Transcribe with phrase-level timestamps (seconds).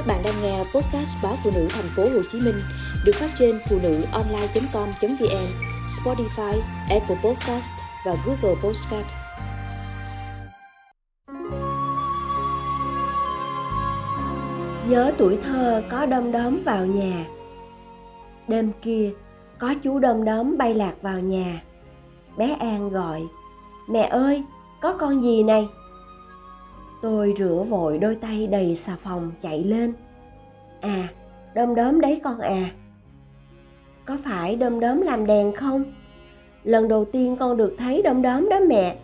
[0.00, 2.54] Các bạn đang nghe podcast báo phụ nữ thành phố Hồ Chí Minh
[3.04, 5.46] được phát trên phụ nữ online.com.vn,
[5.86, 7.72] Spotify, Apple Podcast
[8.06, 9.06] và Google Podcast.
[14.88, 17.26] Nhớ tuổi thơ có đom đóm vào nhà.
[18.48, 19.10] Đêm kia,
[19.58, 21.62] có chú đom đóm bay lạc vào nhà.
[22.36, 23.22] Bé An gọi,
[23.88, 24.44] mẹ ơi,
[24.80, 25.68] có con gì này?
[27.02, 29.92] Tôi rửa vội đôi tay đầy xà phòng chạy lên.
[30.80, 31.08] À
[31.54, 32.70] đom đóm đấy con à.
[34.04, 35.84] Có phải đom đóm làm đèn không?
[36.64, 38.96] Lần đầu tiên con được thấy đom đóm đó mẹ.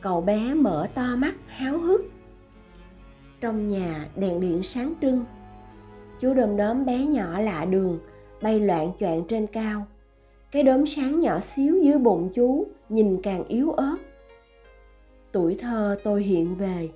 [0.00, 2.10] Cậu bé mở to mắt, háo hức.
[3.40, 5.24] Trong nhà, đèn điện sáng trưng.
[6.20, 7.98] Chú đom đóm bé nhỏ lạ đường,
[8.42, 9.86] bay loạn choạng trên cao.
[10.50, 13.96] Cái đốm sáng nhỏ xíu dưới bụng chú, nhìn càng yếu ớt
[15.38, 16.90] tuổi thơ tôi hiện về.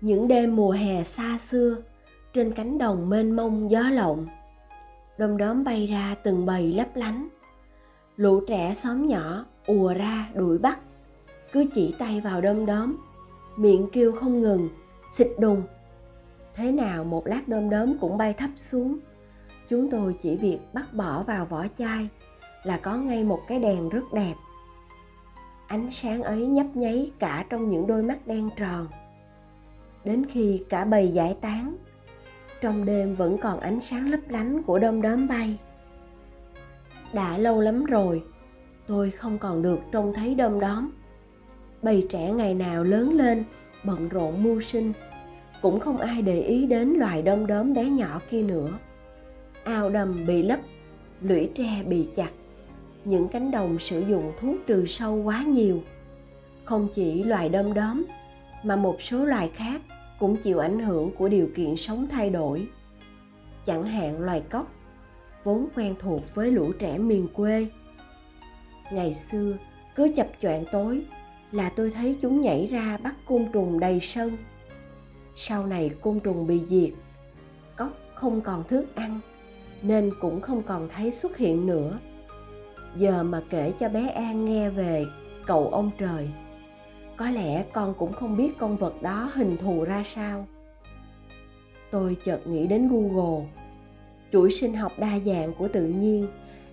[0.00, 1.76] Những đêm mùa hè xa xưa,
[2.32, 4.26] trên cánh đồng mênh mông gió lộng,
[5.18, 7.28] đom đóm bay ra từng bầy lấp lánh.
[8.16, 10.78] Lũ trẻ xóm nhỏ ùa ra đuổi bắt,
[11.52, 12.96] cứ chỉ tay vào đom đóm,
[13.56, 14.68] miệng kêu không ngừng,
[15.12, 15.62] xịt đùng.
[16.54, 18.98] Thế nào một lát đom đóm cũng bay thấp xuống.
[19.70, 22.08] Chúng tôi chỉ việc bắt bỏ vào vỏ chai
[22.62, 24.34] là có ngay một cái đèn rất đẹp
[25.70, 28.86] ánh sáng ấy nhấp nháy cả trong những đôi mắt đen tròn.
[30.04, 31.76] Đến khi cả bầy giải tán,
[32.60, 35.58] trong đêm vẫn còn ánh sáng lấp lánh của đom đóm bay.
[37.12, 38.22] Đã lâu lắm rồi,
[38.86, 40.90] tôi không còn được trông thấy đom đóm.
[41.82, 43.44] Bầy trẻ ngày nào lớn lên,
[43.84, 44.92] bận rộn mưu sinh,
[45.62, 48.78] cũng không ai để ý đến loài đom đóm bé nhỏ kia nữa.
[49.64, 50.60] Ao đầm bị lấp,
[51.20, 52.30] lũy tre bị chặt
[53.04, 55.82] những cánh đồng sử dụng thuốc trừ sâu quá nhiều.
[56.64, 58.04] Không chỉ loài đom đóm,
[58.62, 59.80] mà một số loài khác
[60.18, 62.66] cũng chịu ảnh hưởng của điều kiện sống thay đổi.
[63.66, 64.72] Chẳng hạn loài cóc,
[65.44, 67.66] vốn quen thuộc với lũ trẻ miền quê.
[68.92, 69.56] Ngày xưa,
[69.94, 71.02] cứ chập choạng tối
[71.52, 74.36] là tôi thấy chúng nhảy ra bắt côn trùng đầy sân.
[75.36, 76.90] Sau này côn trùng bị diệt,
[77.76, 79.20] cóc không còn thức ăn,
[79.82, 81.98] nên cũng không còn thấy xuất hiện nữa
[82.96, 85.06] giờ mà kể cho bé an nghe về
[85.46, 86.28] cầu ông trời,
[87.16, 90.46] có lẽ con cũng không biết con vật đó hình thù ra sao.
[91.90, 93.46] Tôi chợt nghĩ đến google.
[94.32, 96.26] Chuỗi sinh học đa dạng của tự nhiên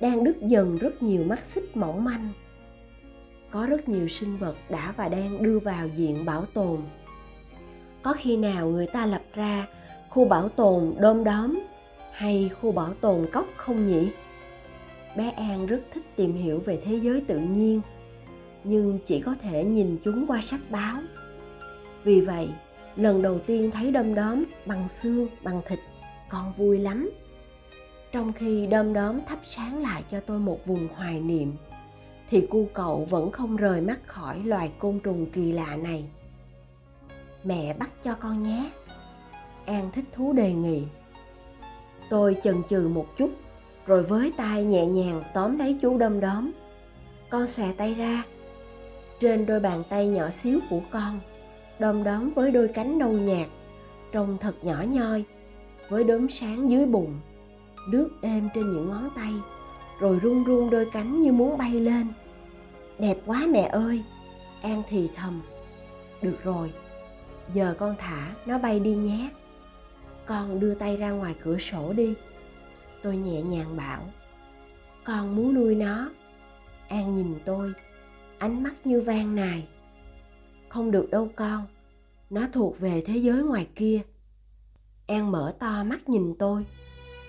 [0.00, 2.28] đang đứt dần rất nhiều mắt xích mỏng manh.
[3.50, 6.78] Có rất nhiều sinh vật đã và đang đưa vào diện bảo tồn.
[8.02, 9.66] Có khi nào người ta lập ra
[10.08, 11.58] khu bảo tồn đom đóm
[12.12, 14.08] hay khu bảo tồn cốc không nhỉ?
[15.16, 17.80] Bé an rất thích tìm hiểu về thế giới tự nhiên,
[18.64, 20.96] nhưng chỉ có thể nhìn chúng qua sách báo.
[22.04, 22.48] Vì vậy,
[22.96, 25.78] lần đầu tiên thấy đom đóm bằng xương, bằng thịt
[26.28, 27.10] con vui lắm.
[28.12, 31.52] Trong khi đom đóm thắp sáng lại cho tôi một vùng hoài niệm,
[32.30, 36.04] thì cu cậu vẫn không rời mắt khỏi loài côn trùng kỳ lạ này.
[37.44, 38.70] Mẹ bắt cho con nhé.
[39.66, 40.82] An thích thú đề nghị.
[42.10, 43.30] Tôi chần chừ một chút
[43.86, 46.50] rồi với tay nhẹ nhàng tóm lấy chú đom đóm.
[47.30, 48.22] Con xòe tay ra.
[49.20, 51.20] Trên đôi bàn tay nhỏ xíu của con,
[51.78, 53.48] đom đóm với đôi cánh nâu nhạt,
[54.12, 55.24] trông thật nhỏ nhoi,
[55.88, 57.20] với đốm sáng dưới bụng,
[57.90, 59.32] lướt êm trên những ngón tay,
[60.00, 62.06] rồi run run đôi cánh như muốn bay lên.
[62.98, 64.02] Đẹp quá mẹ ơi,
[64.62, 65.42] an thì thầm.
[66.22, 66.72] Được rồi,
[67.54, 69.28] giờ con thả nó bay đi nhé.
[70.26, 72.14] Con đưa tay ra ngoài cửa sổ đi
[73.02, 74.02] tôi nhẹ nhàng bảo,
[75.04, 76.10] con muốn nuôi nó.
[76.88, 77.72] An nhìn tôi,
[78.38, 79.66] ánh mắt như van nài.
[80.68, 81.66] Không được đâu con,
[82.30, 84.00] nó thuộc về thế giới ngoài kia.
[85.06, 86.64] An mở to mắt nhìn tôi,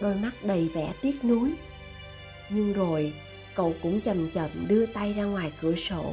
[0.00, 1.52] đôi mắt đầy vẻ tiếc nuối.
[2.50, 3.12] Nhưng rồi,
[3.54, 6.12] cậu cũng chậm chậm đưa tay ra ngoài cửa sổ.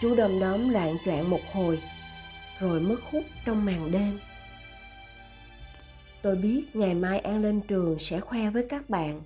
[0.00, 1.82] Chú đom đóm loạn choạng một hồi,
[2.60, 4.18] rồi mất hút trong màn đêm
[6.22, 9.22] tôi biết ngày mai an lên trường sẽ khoe với các bạn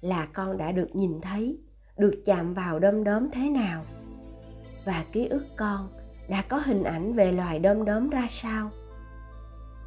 [0.00, 1.58] là con đã được nhìn thấy,
[1.98, 3.84] được chạm vào đom đóm thế nào.
[4.84, 5.88] Và ký ức con
[6.28, 8.70] đã có hình ảnh về loài đom đóm ra sao.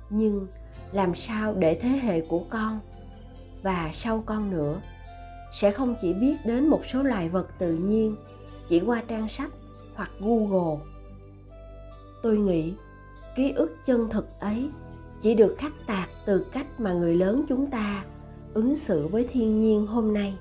[0.10, 0.48] Nhưng
[0.92, 2.80] làm sao để thế hệ của con
[3.64, 4.82] và sau con nữa
[5.54, 8.16] sẽ không chỉ biết đến một số loài vật tự nhiên
[8.70, 9.52] chỉ qua trang sách
[9.96, 10.86] hoặc google.
[12.24, 12.74] Tôi nghĩ
[13.36, 14.70] ký ức chân thực ấy
[15.22, 18.04] chỉ được khắc tạc từ cách mà người lớn chúng ta
[18.54, 20.38] ứng xử với thiên nhiên hôm nay.